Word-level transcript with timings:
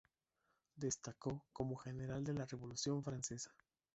Destacó 0.77 1.45
como 1.53 1.75
general 1.75 2.23
de 2.23 2.33
la 2.33 2.47
Revolución 2.47 3.03
francesa. 3.03 3.51